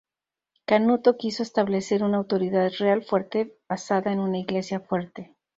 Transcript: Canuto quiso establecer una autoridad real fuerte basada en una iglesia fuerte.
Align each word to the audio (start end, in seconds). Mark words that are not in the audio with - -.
Canuto 0.65 1.15
quiso 1.15 1.43
establecer 1.43 2.03
una 2.03 2.17
autoridad 2.17 2.71
real 2.79 3.03
fuerte 3.03 3.53
basada 3.69 4.11
en 4.11 4.19
una 4.19 4.39
iglesia 4.39 4.79
fuerte. 4.79 5.35